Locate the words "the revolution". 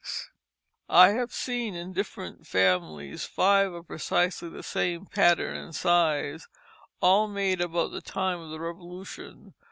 8.49-9.53